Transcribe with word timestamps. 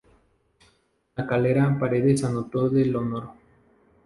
La 1.15 1.27
Calera, 1.27 1.77
Paredes 1.79 2.23
anotó 2.23 2.65
el 2.65 2.73
del 2.73 2.95
honor. 2.95 3.29